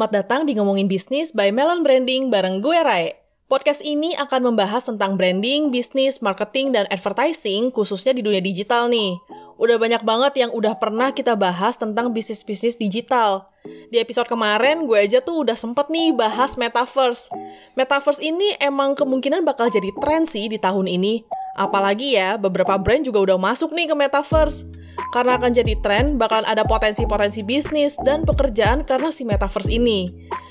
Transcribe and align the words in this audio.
Selamat 0.00 0.24
datang 0.24 0.48
di 0.48 0.56
Ngomongin 0.56 0.88
Bisnis 0.88 1.28
by 1.36 1.52
Melon 1.52 1.84
Branding 1.84 2.32
bareng 2.32 2.64
gue 2.64 2.72
Rai. 2.72 3.20
Podcast 3.52 3.84
ini 3.84 4.16
akan 4.16 4.48
membahas 4.48 4.88
tentang 4.88 5.20
branding, 5.20 5.68
bisnis, 5.68 6.24
marketing, 6.24 6.72
dan 6.72 6.88
advertising 6.88 7.68
khususnya 7.68 8.16
di 8.16 8.24
dunia 8.24 8.40
digital 8.40 8.88
nih. 8.88 9.20
Udah 9.60 9.76
banyak 9.76 10.00
banget 10.00 10.32
yang 10.40 10.56
udah 10.56 10.80
pernah 10.80 11.12
kita 11.12 11.36
bahas 11.36 11.76
tentang 11.76 12.16
bisnis-bisnis 12.16 12.80
digital. 12.80 13.44
Di 13.92 14.00
episode 14.00 14.24
kemarin 14.24 14.88
gue 14.88 14.96
aja 14.96 15.20
tuh 15.20 15.44
udah 15.44 15.52
sempet 15.52 15.92
nih 15.92 16.16
bahas 16.16 16.56
metaverse. 16.56 17.28
Metaverse 17.76 18.24
ini 18.24 18.56
emang 18.56 18.96
kemungkinan 18.96 19.44
bakal 19.44 19.68
jadi 19.68 19.92
tren 20.00 20.24
sih 20.24 20.48
di 20.48 20.56
tahun 20.56 20.88
ini. 20.88 21.28
Apalagi 21.60 22.16
ya, 22.16 22.40
beberapa 22.40 22.72
brand 22.80 23.04
juga 23.04 23.20
udah 23.20 23.36
masuk 23.36 23.76
nih 23.76 23.92
ke 23.92 23.92
metaverse. 23.92 24.64
Karena 25.10 25.42
akan 25.42 25.50
jadi 25.50 25.74
tren, 25.82 26.14
bakalan 26.16 26.46
ada 26.46 26.62
potensi-potensi 26.62 27.42
bisnis 27.42 27.98
dan 28.06 28.22
pekerjaan 28.22 28.86
karena 28.86 29.10
si 29.10 29.26
metaverse 29.26 29.70
ini. 29.70 30.10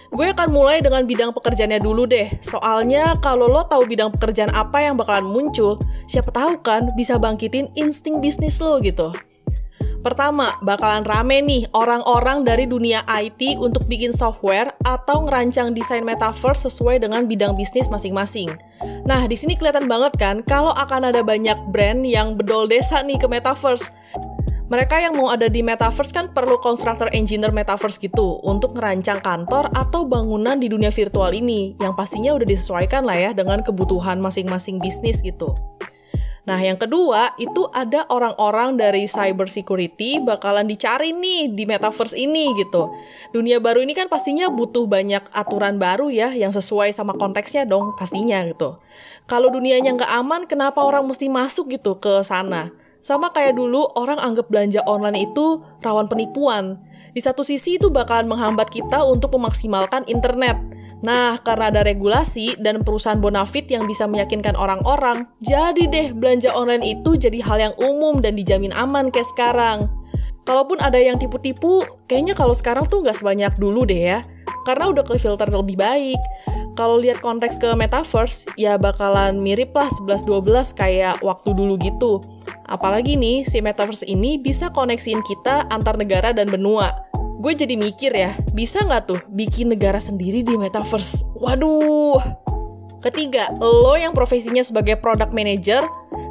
Gue 0.09 0.35
akan 0.35 0.49
mulai 0.51 0.81
dengan 0.83 1.05
bidang 1.05 1.31
pekerjaannya 1.31 1.79
dulu 1.79 2.09
deh. 2.09 2.27
Soalnya 2.43 3.15
kalau 3.23 3.47
lo 3.47 3.63
tahu 3.69 3.87
bidang 3.87 4.11
pekerjaan 4.11 4.51
apa 4.51 4.83
yang 4.83 4.99
bakalan 4.99 5.23
muncul, 5.23 5.79
siapa 6.09 6.33
tahu 6.33 6.59
kan 6.59 6.91
bisa 6.97 7.15
bangkitin 7.15 7.71
insting 7.77 8.19
bisnis 8.19 8.59
lo 8.59 8.81
gitu. 8.81 9.15
Pertama, 9.99 10.55
bakalan 10.63 11.03
rame 11.03 11.43
nih 11.43 11.67
orang-orang 11.75 12.47
dari 12.47 12.63
dunia 12.63 13.03
IT 13.03 13.59
untuk 13.59 13.83
bikin 13.83 14.15
software 14.15 14.71
atau 14.87 15.27
ngerancang 15.27 15.75
desain 15.75 16.07
metaverse 16.07 16.71
sesuai 16.71 17.03
dengan 17.03 17.27
bidang 17.27 17.51
bisnis 17.59 17.91
masing-masing. 17.91 18.55
Nah, 19.03 19.27
di 19.27 19.35
sini 19.35 19.59
kelihatan 19.59 19.91
banget 19.91 20.15
kan 20.15 20.39
kalau 20.47 20.71
akan 20.71 21.11
ada 21.11 21.19
banyak 21.19 21.59
brand 21.75 22.07
yang 22.07 22.39
bedol 22.39 22.63
desa 22.63 23.03
nih 23.03 23.19
ke 23.19 23.27
metaverse 23.27 23.91
mereka 24.69 25.01
yang 25.01 25.17
mau 25.17 25.33
ada 25.33 25.49
di 25.49 25.65
metaverse 25.65 26.13
kan 26.13 26.29
perlu 26.29 26.61
constructor 26.61 27.09
engineer 27.09 27.49
metaverse 27.49 27.97
gitu 27.97 28.37
untuk 28.45 28.77
ngerancang 28.77 29.17
kantor 29.17 29.73
atau 29.73 30.05
bangunan 30.05 30.61
di 30.61 30.69
dunia 30.69 30.93
virtual 30.93 31.33
ini 31.33 31.73
yang 31.81 31.97
pastinya 31.97 32.37
udah 32.37 32.45
disesuaikan 32.45 33.01
lah 33.01 33.17
ya 33.17 33.31
dengan 33.33 33.65
kebutuhan 33.65 34.21
masing-masing 34.21 34.77
bisnis 34.77 35.25
gitu. 35.25 35.57
Nah, 36.45 36.57
yang 36.57 36.81
kedua 36.81 37.37
itu 37.37 37.69
ada 37.69 38.09
orang-orang 38.09 38.73
dari 38.73 39.05
cyber 39.05 39.45
security 39.45 40.17
bakalan 40.17 40.65
dicari 40.65 41.13
nih 41.13 41.53
di 41.53 41.69
metaverse 41.69 42.17
ini 42.17 42.57
gitu. 42.57 42.89
Dunia 43.29 43.61
baru 43.61 43.85
ini 43.85 43.93
kan 43.93 44.09
pastinya 44.09 44.49
butuh 44.49 44.89
banyak 44.89 45.29
aturan 45.29 45.77
baru 45.77 46.09
ya 46.09 46.33
yang 46.33 46.49
sesuai 46.49 46.89
sama 46.89 47.13
konteksnya 47.17 47.69
dong 47.69 47.93
pastinya 47.97 48.41
gitu. 48.45 48.81
Kalau 49.29 49.53
dunianya 49.53 49.93
nggak 49.93 50.13
aman, 50.13 50.41
kenapa 50.49 50.81
orang 50.81 51.05
mesti 51.05 51.29
masuk 51.29 51.69
gitu 51.69 52.01
ke 52.01 52.25
sana? 52.25 52.73
Sama 52.99 53.31
kayak 53.31 53.55
dulu 53.55 53.87
orang 53.95 54.19
anggap 54.19 54.51
belanja 54.51 54.83
online 54.83 55.31
itu 55.31 55.63
rawan 55.79 56.11
penipuan. 56.11 56.79
Di 57.15 57.23
satu 57.23 57.41
sisi 57.47 57.79
itu 57.79 57.87
bakalan 57.89 58.27
menghambat 58.27 58.69
kita 58.69 59.01
untuk 59.07 59.33
memaksimalkan 59.39 60.03
internet. 60.11 60.59
Nah, 60.99 61.39
karena 61.39 61.71
ada 61.71 61.81
regulasi 61.87 62.59
dan 62.59 62.83
perusahaan 62.83 63.15
bonafit 63.15 63.71
yang 63.71 63.87
bisa 63.87 64.03
meyakinkan 64.03 64.59
orang-orang, 64.59 65.31
jadi 65.39 65.87
deh 65.87 66.07
belanja 66.11 66.51
online 66.51 66.83
itu 66.83 67.15
jadi 67.15 67.39
hal 67.39 67.57
yang 67.71 67.75
umum 67.79 68.19
dan 68.19 68.35
dijamin 68.35 68.75
aman 68.75 69.07
kayak 69.07 69.31
sekarang. 69.31 69.87
Kalaupun 70.43 70.81
ada 70.83 70.99
yang 70.99 71.15
tipu-tipu, 71.15 71.85
kayaknya 72.09 72.35
kalau 72.35 72.51
sekarang 72.51 72.83
tuh 72.91 73.05
nggak 73.05 73.15
sebanyak 73.15 73.53
dulu 73.55 73.87
deh 73.87 74.11
ya. 74.11 74.27
Karena 74.67 74.91
udah 74.91 75.07
ke 75.07 75.15
filter 75.15 75.47
lebih 75.47 75.79
baik. 75.79 76.19
Kalau 76.75 76.99
lihat 76.99 77.23
konteks 77.23 77.59
ke 77.59 77.69
metaverse, 77.75 78.49
ya 78.59 78.75
bakalan 78.75 79.39
mirip 79.39 79.71
lah 79.75 79.87
11-12 80.03 80.73
kayak 80.75 81.21
waktu 81.23 81.49
dulu 81.53 81.75
gitu. 81.79 82.23
Apalagi 82.69 83.17
nih, 83.17 83.49
si 83.49 83.65
metaverse 83.65 84.05
ini 84.05 84.37
bisa 84.37 84.69
koneksiin 84.69 85.25
kita 85.25 85.65
antar 85.73 85.97
negara 85.97 86.29
dan 86.29 86.53
benua. 86.53 86.93
Gue 87.41 87.57
jadi 87.57 87.73
mikir 87.73 88.13
ya, 88.13 88.37
bisa 88.53 88.85
nggak 88.85 89.03
tuh 89.09 89.19
bikin 89.33 89.73
negara 89.73 89.97
sendiri 89.97 90.45
di 90.45 90.53
metaverse? 90.53 91.25
Waduh! 91.33 92.21
Ketiga, 93.01 93.49
lo 93.57 93.95
yang 93.97 94.13
profesinya 94.13 94.61
sebagai 94.61 94.99
product 95.01 95.33
manager, 95.33 95.81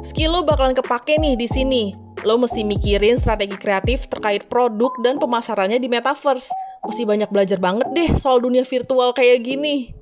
skill 0.05 0.37
lo 0.37 0.41
bakalan 0.47 0.77
kepake 0.77 1.19
nih 1.19 1.35
di 1.35 1.49
sini. 1.49 1.83
Lo 2.23 2.39
mesti 2.39 2.63
mikirin 2.63 3.19
strategi 3.19 3.57
kreatif 3.59 4.07
terkait 4.07 4.47
produk 4.47 4.95
dan 5.03 5.19
pemasarannya 5.19 5.81
di 5.81 5.91
metaverse. 5.91 6.53
Mesti 6.87 7.03
banyak 7.03 7.27
belajar 7.33 7.59
banget 7.59 7.87
deh 7.91 8.09
soal 8.15 8.39
dunia 8.39 8.63
virtual 8.63 9.11
kayak 9.11 9.43
gini. 9.43 9.98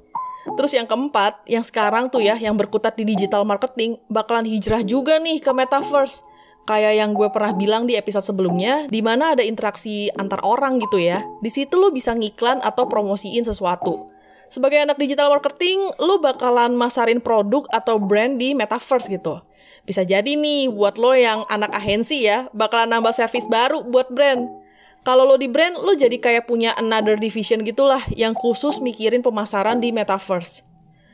Terus 0.56 0.72
yang 0.72 0.88
keempat, 0.88 1.44
yang 1.50 1.66
sekarang 1.66 2.08
tuh 2.08 2.24
ya, 2.24 2.40
yang 2.40 2.56
berkutat 2.56 2.96
di 2.96 3.04
digital 3.04 3.44
marketing, 3.44 4.00
bakalan 4.08 4.48
hijrah 4.48 4.86
juga 4.86 5.20
nih 5.20 5.44
ke 5.44 5.52
metaverse. 5.52 6.24
Kayak 6.68 6.94
yang 7.00 7.12
gue 7.16 7.28
pernah 7.32 7.56
bilang 7.56 7.84
di 7.88 7.96
episode 7.96 8.24
sebelumnya, 8.28 8.88
di 8.92 9.00
mana 9.00 9.36
ada 9.36 9.44
interaksi 9.44 10.12
antar 10.16 10.44
orang 10.44 10.80
gitu 10.84 11.00
ya. 11.00 11.24
Di 11.40 11.48
situ 11.48 11.80
lo 11.80 11.92
bisa 11.92 12.12
ngiklan 12.16 12.60
atau 12.60 12.88
promosiin 12.88 13.44
sesuatu. 13.44 14.08
Sebagai 14.48 14.80
anak 14.80 14.96
digital 14.96 15.32
marketing, 15.32 15.80
lo 16.00 16.20
bakalan 16.24 16.76
masarin 16.76 17.20
produk 17.20 17.68
atau 17.72 18.00
brand 18.00 18.40
di 18.40 18.56
metaverse 18.56 19.12
gitu. 19.12 19.44
Bisa 19.88 20.04
jadi 20.04 20.36
nih, 20.36 20.72
buat 20.72 21.00
lo 21.00 21.16
yang 21.16 21.48
anak 21.48 21.72
agensi 21.72 22.28
ya, 22.28 22.52
bakalan 22.52 23.00
nambah 23.00 23.16
service 23.16 23.48
baru 23.48 23.84
buat 23.88 24.12
brand 24.12 24.67
kalau 25.08 25.24
lo 25.24 25.40
di 25.40 25.48
brand, 25.48 25.80
lo 25.80 25.96
jadi 25.96 26.20
kayak 26.20 26.52
punya 26.52 26.76
another 26.76 27.16
division 27.16 27.64
gitulah 27.64 28.04
yang 28.12 28.36
khusus 28.36 28.84
mikirin 28.84 29.24
pemasaran 29.24 29.80
di 29.80 29.96
metaverse. 29.96 30.68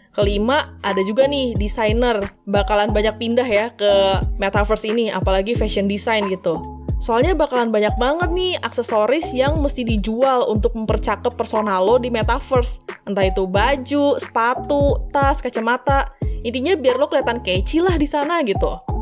Kelima, 0.09 0.81
ada 0.81 0.97
juga 1.05 1.29
nih 1.29 1.53
desainer 1.53 2.33
bakalan 2.49 2.89
banyak 2.89 3.21
pindah 3.21 3.45
ya 3.45 3.69
ke 3.77 3.93
metaverse 4.41 4.89
ini, 4.89 5.13
apalagi 5.13 5.53
fashion 5.53 5.85
design 5.85 6.25
gitu. 6.33 6.57
Soalnya 6.97 7.37
bakalan 7.37 7.69
banyak 7.69 7.93
banget 8.01 8.33
nih 8.33 8.57
aksesoris 8.65 9.29
yang 9.29 9.61
mesti 9.61 9.85
dijual 9.85 10.49
untuk 10.49 10.73
mempercakap 10.73 11.37
personal 11.37 11.85
lo 11.85 12.01
di 12.01 12.09
metaverse. 12.09 12.81
Entah 13.05 13.29
itu 13.29 13.45
baju, 13.45 14.17
sepatu, 14.17 15.05
tas, 15.13 15.37
kacamata. 15.37 16.09
Intinya 16.41 16.73
biar 16.73 16.97
lo 16.97 17.05
kelihatan 17.13 17.45
kece 17.45 17.85
lah 17.85 17.93
di 17.93 18.09
sana 18.09 18.41
gitu. 18.41 18.92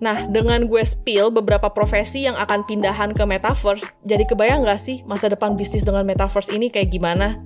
Nah, 0.00 0.24
dengan 0.32 0.64
gue 0.64 0.80
spill 0.80 1.28
beberapa 1.28 1.68
profesi 1.68 2.24
yang 2.24 2.32
akan 2.40 2.64
pindahan 2.64 3.12
ke 3.12 3.20
metaverse, 3.28 3.84
jadi 4.00 4.24
kebayang 4.24 4.64
gak 4.64 4.80
sih 4.80 5.04
masa 5.04 5.28
depan 5.28 5.60
bisnis 5.60 5.84
dengan 5.84 6.08
metaverse 6.08 6.56
ini 6.56 6.72
kayak 6.72 6.88
gimana? 6.88 7.36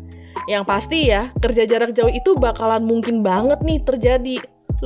Yang 0.46 0.64
pasti 0.66 1.10
ya, 1.10 1.34
kerja 1.42 1.66
jarak 1.66 1.90
jauh 1.98 2.10
itu 2.10 2.38
bakalan 2.38 2.86
mungkin 2.86 3.26
banget 3.26 3.58
nih 3.66 3.82
terjadi. 3.82 4.36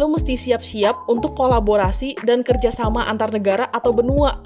Lo 0.00 0.08
mesti 0.08 0.40
siap-siap 0.40 1.12
untuk 1.12 1.36
kolaborasi 1.36 2.16
dan 2.24 2.40
kerjasama 2.40 3.04
antar 3.04 3.28
negara 3.28 3.68
atau 3.68 3.92
benua. 3.92 4.40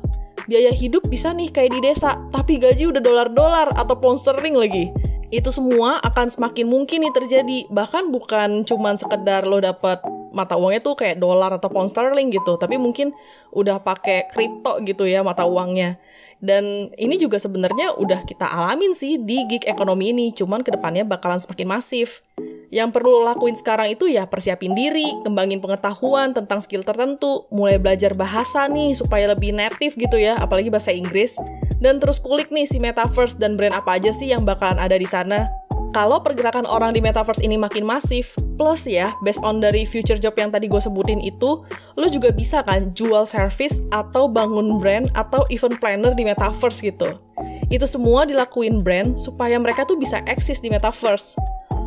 Biaya 0.50 0.74
hidup 0.74 1.06
bisa 1.06 1.30
nih 1.30 1.54
kayak 1.54 1.78
di 1.78 1.80
desa, 1.86 2.18
tapi 2.34 2.58
gaji 2.58 2.90
udah 2.90 2.98
dolar-dolar 2.98 3.70
atau 3.78 3.94
pound 3.94 4.18
sterling 4.18 4.58
lagi 4.58 4.90
itu 5.32 5.48
semua 5.48 5.96
akan 6.04 6.28
semakin 6.28 6.68
mungkin 6.68 7.08
nih 7.08 7.14
terjadi. 7.16 7.58
Bahkan 7.72 8.12
bukan 8.12 8.68
cuman 8.68 9.00
sekedar 9.00 9.48
lo 9.48 9.64
dapet 9.64 9.98
mata 10.32 10.58
uangnya 10.58 10.80
tuh 10.80 10.98
kayak 10.98 11.20
dolar 11.20 11.52
atau 11.54 11.68
pound 11.68 11.92
sterling 11.92 12.32
gitu, 12.32 12.56
tapi 12.56 12.76
mungkin 12.80 13.12
udah 13.52 13.80
pakai 13.84 14.28
kripto 14.32 14.80
gitu 14.84 15.04
ya 15.06 15.20
mata 15.20 15.44
uangnya. 15.46 16.00
Dan 16.42 16.90
ini 16.98 17.22
juga 17.22 17.38
sebenarnya 17.38 17.94
udah 17.94 18.26
kita 18.26 18.50
alamin 18.50 18.98
sih 18.98 19.14
di 19.14 19.46
gig 19.46 19.62
ekonomi 19.62 20.10
ini, 20.10 20.34
cuman 20.34 20.66
ke 20.66 20.74
depannya 20.74 21.06
bakalan 21.06 21.38
semakin 21.38 21.70
masif. 21.70 22.26
Yang 22.74 22.98
perlu 22.98 23.22
lo 23.22 23.30
lakuin 23.30 23.54
sekarang 23.54 23.94
itu 23.94 24.10
ya 24.10 24.26
persiapin 24.26 24.74
diri, 24.74 25.06
kembangin 25.22 25.62
pengetahuan 25.62 26.34
tentang 26.34 26.58
skill 26.58 26.82
tertentu, 26.82 27.46
mulai 27.54 27.78
belajar 27.78 28.18
bahasa 28.18 28.66
nih 28.66 28.98
supaya 28.98 29.30
lebih 29.30 29.54
native 29.54 29.94
gitu 29.94 30.18
ya, 30.18 30.34
apalagi 30.34 30.66
bahasa 30.66 30.90
Inggris. 30.90 31.38
Dan 31.78 32.02
terus 32.02 32.18
kulik 32.18 32.50
nih 32.50 32.66
si 32.66 32.82
metaverse 32.82 33.38
dan 33.38 33.54
brand 33.54 33.78
apa 33.78 34.02
aja 34.02 34.10
sih 34.10 34.34
yang 34.34 34.42
bakalan 34.42 34.82
ada 34.82 34.98
di 34.98 35.06
sana 35.06 35.46
kalau 35.92 36.24
pergerakan 36.24 36.64
orang 36.64 36.96
di 36.96 37.04
metaverse 37.04 37.44
ini 37.44 37.60
makin 37.60 37.84
masif, 37.84 38.32
plus 38.56 38.88
ya, 38.88 39.12
based 39.20 39.44
on 39.44 39.60
dari 39.60 39.84
future 39.84 40.16
job 40.16 40.32
yang 40.40 40.48
tadi 40.48 40.64
gue 40.64 40.80
sebutin 40.80 41.20
itu, 41.20 41.60
lo 42.00 42.06
juga 42.08 42.32
bisa 42.32 42.64
kan 42.64 42.96
jual 42.96 43.28
service 43.28 43.84
atau 43.92 44.24
bangun 44.24 44.80
brand 44.80 45.12
atau 45.12 45.44
event 45.52 45.76
planner 45.76 46.16
di 46.16 46.24
metaverse 46.24 46.80
gitu. 46.80 47.20
Itu 47.68 47.84
semua 47.84 48.24
dilakuin 48.24 48.80
brand 48.80 49.20
supaya 49.20 49.60
mereka 49.60 49.84
tuh 49.84 50.00
bisa 50.00 50.24
eksis 50.24 50.64
di 50.64 50.72
metaverse. 50.72 51.36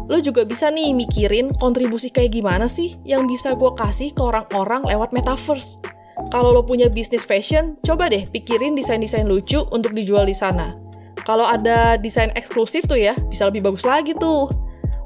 Lo 0.05 0.21
juga 0.21 0.45
bisa 0.45 0.69
nih 0.69 0.93
mikirin 0.93 1.49
kontribusi 1.57 2.13
kayak 2.13 2.37
gimana 2.37 2.69
sih 2.69 3.01
yang 3.09 3.25
bisa 3.25 3.57
gue 3.57 3.73
kasih 3.73 4.13
ke 4.13 4.21
orang-orang 4.21 4.85
lewat 4.85 5.17
metaverse. 5.17 5.81
Kalau 6.29 6.53
lo 6.53 6.61
punya 6.61 6.93
bisnis 6.93 7.25
fashion, 7.25 7.73
coba 7.81 8.13
deh 8.13 8.29
pikirin 8.29 8.77
desain-desain 8.77 9.25
lucu 9.25 9.65
untuk 9.73 9.97
dijual 9.97 10.29
di 10.29 10.37
sana 10.37 10.84
kalau 11.25 11.43
ada 11.43 11.97
desain 11.97 12.29
eksklusif 12.37 12.85
tuh 12.85 13.01
ya, 13.01 13.17
bisa 13.27 13.49
lebih 13.49 13.65
bagus 13.65 13.81
lagi 13.81 14.13
tuh. 14.13 14.53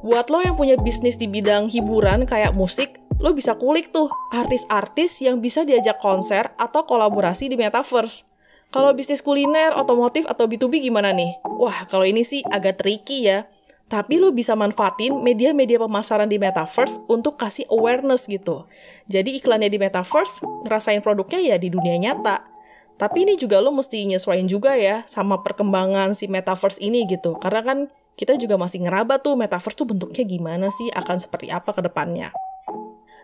Buat 0.03 0.27
lo 0.27 0.43
yang 0.43 0.59
punya 0.59 0.75
bisnis 0.75 1.15
di 1.15 1.31
bidang 1.31 1.71
hiburan 1.71 2.27
kayak 2.27 2.51
musik, 2.51 2.99
lo 3.23 3.31
bisa 3.31 3.55
kulik 3.55 3.95
tuh 3.95 4.11
artis-artis 4.35 5.23
yang 5.23 5.39
bisa 5.39 5.63
diajak 5.63 5.95
konser 6.03 6.51
atau 6.59 6.83
kolaborasi 6.83 7.47
di 7.47 7.55
metaverse. 7.55 8.27
Kalau 8.69 8.93
bisnis 8.93 9.23
kuliner, 9.23 9.73
otomotif, 9.73 10.29
atau 10.29 10.45
B2B 10.45 10.83
gimana 10.83 11.09
nih? 11.09 11.41
Wah, 11.57 11.89
kalau 11.89 12.05
ini 12.05 12.21
sih 12.21 12.45
agak 12.51 12.83
tricky 12.83 13.25
ya. 13.25 13.49
Tapi 13.89 14.21
lo 14.21 14.29
bisa 14.29 14.53
manfaatin 14.53 15.25
media-media 15.25 15.81
pemasaran 15.81 16.29
di 16.29 16.37
metaverse 16.37 17.01
untuk 17.09 17.41
kasih 17.41 17.65
awareness 17.73 18.29
gitu. 18.29 18.69
Jadi 19.09 19.41
iklannya 19.41 19.65
di 19.65 19.81
metaverse, 19.81 20.45
ngerasain 20.67 21.01
produknya 21.01 21.41
ya 21.41 21.55
di 21.57 21.73
dunia 21.73 21.97
nyata. 21.97 22.58
Tapi 22.99 23.23
ini 23.23 23.39
juga 23.39 23.63
lo 23.63 23.71
mesti 23.71 24.03
nyesuaiin 24.11 24.51
juga 24.51 24.75
ya 24.75 25.07
sama 25.07 25.39
perkembangan 25.39 26.11
si 26.11 26.27
metaverse 26.27 26.83
ini 26.83 27.07
gitu. 27.07 27.39
Karena 27.39 27.63
kan 27.63 27.77
kita 28.19 28.35
juga 28.35 28.59
masih 28.59 28.83
ngeraba 28.83 29.23
tuh 29.23 29.39
metaverse 29.39 29.79
tuh 29.79 29.87
bentuknya 29.87 30.27
gimana 30.27 30.67
sih, 30.67 30.91
akan 30.91 31.15
seperti 31.15 31.47
apa 31.47 31.71
ke 31.71 31.79
depannya. 31.79 32.35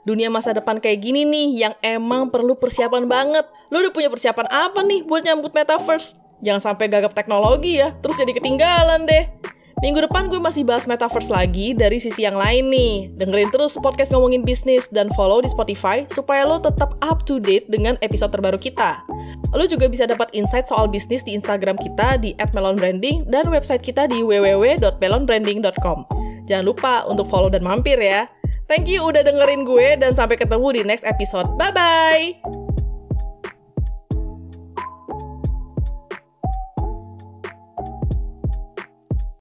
Dunia 0.08 0.32
masa 0.32 0.56
depan 0.56 0.80
kayak 0.80 1.04
gini 1.04 1.28
nih 1.28 1.68
yang 1.68 1.74
emang 1.84 2.32
perlu 2.32 2.56
persiapan 2.56 3.04
banget. 3.04 3.44
Lo 3.68 3.84
udah 3.84 3.92
punya 3.92 4.08
persiapan 4.08 4.48
apa 4.48 4.80
nih 4.88 5.04
buat 5.04 5.28
nyambut 5.28 5.52
metaverse? 5.52 6.16
Jangan 6.40 6.72
sampai 6.72 6.88
gagap 6.88 7.12
teknologi 7.12 7.76
ya, 7.76 7.92
terus 8.00 8.16
jadi 8.16 8.32
ketinggalan 8.32 9.04
deh. 9.04 9.28
Minggu 9.84 10.08
depan 10.08 10.32
gue 10.32 10.40
masih 10.40 10.64
bahas 10.64 10.88
metaverse 10.88 11.28
lagi 11.28 11.76
dari 11.76 12.00
sisi 12.00 12.24
yang 12.24 12.40
lain 12.40 12.72
nih. 12.72 13.12
Dengerin 13.20 13.52
terus 13.52 13.76
podcast 13.76 14.08
ngomongin 14.16 14.48
bisnis 14.48 14.88
dan 14.88 15.12
follow 15.14 15.44
di 15.44 15.52
Spotify 15.52 16.08
supaya 16.08 16.48
lo 16.48 16.64
tetap 16.64 16.96
up 17.04 17.28
to 17.28 17.44
date 17.44 17.68
dengan 17.68 18.00
episode 18.00 18.32
terbaru 18.32 18.56
kita. 18.56 19.04
Lo 19.52 19.68
juga 19.68 19.92
bisa 19.92 20.08
dapat 20.08 20.32
insight 20.32 20.72
soal 20.72 20.88
bisnis 20.88 21.28
di 21.28 21.36
Instagram 21.36 21.76
kita 21.76 22.16
di 22.24 22.32
@melonbranding 22.56 23.28
dan 23.28 23.52
website 23.52 23.84
kita 23.84 24.08
di 24.08 24.24
www.melonbranding.com. 24.24 25.98
Jangan 26.48 26.66
lupa 26.66 27.04
untuk 27.12 27.28
follow 27.28 27.52
dan 27.52 27.62
mampir 27.66 28.00
ya. 28.00 28.32
Thank 28.66 28.90
you 28.90 29.06
udah 29.06 29.22
dengerin 29.22 29.68
gue 29.68 29.88
dan 30.02 30.18
sampai 30.18 30.40
ketemu 30.40 30.68
di 30.72 30.82
next 30.88 31.06
episode. 31.06 31.52
Bye 31.60 31.74
bye. 31.76 32.65